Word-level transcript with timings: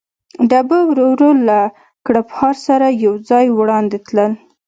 ډبه 0.49 0.79
ورو 0.89 1.05
ورو 1.13 1.29
له 1.47 1.59
کړپهار 2.05 2.55
سره 2.67 2.87
یو 3.03 3.13
ځای 3.29 3.45
وړاندې 3.51 3.97
تلل. 4.07 4.31